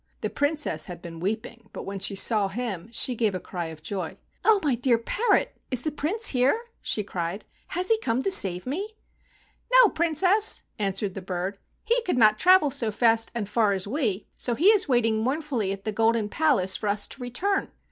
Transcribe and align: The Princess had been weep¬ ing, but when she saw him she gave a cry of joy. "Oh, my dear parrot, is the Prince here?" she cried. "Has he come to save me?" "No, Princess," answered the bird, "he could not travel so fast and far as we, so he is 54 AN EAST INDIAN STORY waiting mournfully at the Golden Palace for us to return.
The 0.21 0.31
Princess 0.31 0.87
had 0.87 0.99
been 0.99 1.21
weep¬ 1.21 1.45
ing, 1.45 1.69
but 1.73 1.83
when 1.83 1.99
she 1.99 2.15
saw 2.15 2.47
him 2.47 2.89
she 2.91 3.13
gave 3.13 3.35
a 3.35 3.39
cry 3.39 3.67
of 3.67 3.83
joy. 3.83 4.17
"Oh, 4.43 4.59
my 4.63 4.73
dear 4.73 4.97
parrot, 4.97 5.55
is 5.69 5.83
the 5.83 5.91
Prince 5.91 6.29
here?" 6.29 6.59
she 6.81 7.03
cried. 7.03 7.45
"Has 7.67 7.89
he 7.89 7.99
come 7.99 8.23
to 8.23 8.31
save 8.31 8.65
me?" 8.65 8.93
"No, 9.71 9.89
Princess," 9.89 10.63
answered 10.79 11.13
the 11.13 11.21
bird, 11.21 11.59
"he 11.83 12.01
could 12.01 12.17
not 12.17 12.39
travel 12.39 12.71
so 12.71 12.89
fast 12.89 13.29
and 13.35 13.47
far 13.47 13.73
as 13.73 13.87
we, 13.87 14.25
so 14.35 14.55
he 14.55 14.69
is 14.69 14.85
54 14.85 14.95
AN 14.95 14.97
EAST 14.97 14.97
INDIAN 14.97 14.97
STORY 14.97 14.97
waiting 14.97 15.23
mournfully 15.23 15.71
at 15.71 15.83
the 15.83 15.91
Golden 15.91 16.29
Palace 16.29 16.75
for 16.75 16.89
us 16.89 17.05
to 17.07 17.21
return. 17.21 17.67